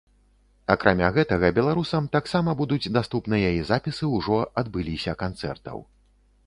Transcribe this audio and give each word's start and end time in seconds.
Акрамя 0.75 1.09
гэтага 1.17 1.51
беларусам 1.57 2.07
таксама 2.17 2.57
будуць 2.63 2.91
даступныя 2.97 3.53
і 3.59 3.63
запісы 3.71 4.11
ўжо 4.17 4.43
адбыліся 4.65 5.19
канцэртаў. 5.23 5.77